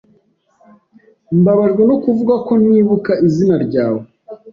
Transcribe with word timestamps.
Mbabajwe 1.39 1.81
no 1.89 1.95
kuvuga 2.03 2.33
ko 2.45 2.53
ntibuka 2.63 3.11
izina 3.27 3.55
ryawe. 3.65 4.01